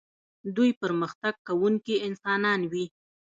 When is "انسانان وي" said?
2.07-2.85